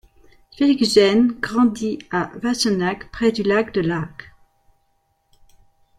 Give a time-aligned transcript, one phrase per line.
[0.57, 4.33] Felix Genn grandit à Wassenach près du Lac de Laach.